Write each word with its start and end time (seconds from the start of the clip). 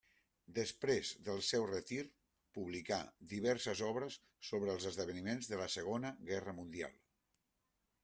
Després 0.53 1.11
del 1.27 1.43
seu 1.47 1.65
retir, 1.71 1.99
publicà 2.57 2.99
diverses 3.35 3.85
obres 3.91 4.19
sobre 4.51 4.75
els 4.77 4.91
esdeveniments 4.95 5.53
de 5.55 5.65
la 5.65 5.71
Segona 5.79 6.17
Guerra 6.35 6.61
Mundial. 6.63 7.03